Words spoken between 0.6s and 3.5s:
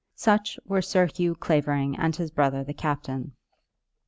were Sir Hugh Clavering and his brother the captain.